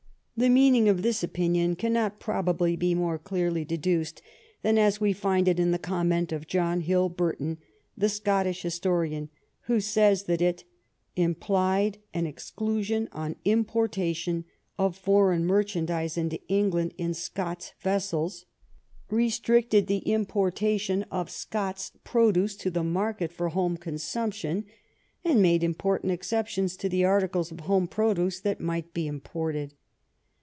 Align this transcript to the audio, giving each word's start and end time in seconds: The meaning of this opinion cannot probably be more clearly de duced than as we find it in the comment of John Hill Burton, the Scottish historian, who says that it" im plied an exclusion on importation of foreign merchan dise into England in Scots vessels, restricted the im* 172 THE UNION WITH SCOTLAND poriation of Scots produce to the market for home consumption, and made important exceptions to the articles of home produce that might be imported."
The 0.37 0.49
meaning 0.49 0.89
of 0.89 1.03
this 1.03 1.21
opinion 1.21 1.75
cannot 1.75 2.19
probably 2.19 2.75
be 2.75 2.95
more 2.95 3.19
clearly 3.19 3.63
de 3.63 3.77
duced 3.77 4.23
than 4.63 4.75
as 4.79 4.99
we 4.99 5.13
find 5.13 5.47
it 5.47 5.59
in 5.59 5.69
the 5.69 5.77
comment 5.77 6.31
of 6.31 6.47
John 6.47 6.81
Hill 6.81 7.09
Burton, 7.09 7.59
the 7.95 8.09
Scottish 8.09 8.63
historian, 8.63 9.29
who 9.65 9.79
says 9.79 10.23
that 10.23 10.41
it" 10.41 10.63
im 11.25 11.35
plied 11.35 11.99
an 12.11 12.25
exclusion 12.25 13.07
on 13.11 13.35
importation 13.45 14.45
of 14.79 14.97
foreign 14.97 15.45
merchan 15.45 15.85
dise 15.85 16.17
into 16.17 16.41
England 16.47 16.95
in 16.97 17.13
Scots 17.13 17.73
vessels, 17.79 18.47
restricted 19.11 19.85
the 19.85 19.97
im* 19.97 20.21
172 20.25 20.85
THE 20.87 20.97
UNION 20.97 20.99
WITH 21.01 21.05
SCOTLAND 21.05 21.05
poriation 21.11 21.21
of 21.21 21.29
Scots 21.29 21.91
produce 22.03 22.55
to 22.55 22.71
the 22.71 22.83
market 22.83 23.31
for 23.31 23.49
home 23.49 23.77
consumption, 23.77 24.65
and 25.23 25.39
made 25.39 25.63
important 25.63 26.11
exceptions 26.13 26.75
to 26.77 26.89
the 26.89 27.05
articles 27.05 27.51
of 27.51 27.59
home 27.59 27.87
produce 27.87 28.39
that 28.39 28.59
might 28.59 28.91
be 28.91 29.05
imported." 29.05 29.75